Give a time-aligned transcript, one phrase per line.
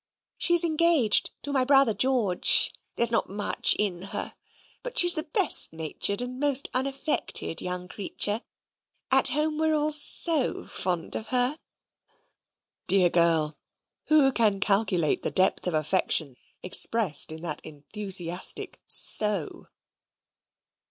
[0.39, 4.33] "She's engaged to my brother George; there's not much in her,
[4.81, 8.41] but she's the best natured and most unaffected young creature:
[9.11, 11.59] at home we're all so fond of her."
[12.87, 13.59] Dear girl!
[14.07, 19.67] who can calculate the depth of affection expressed in that enthusiastic SO?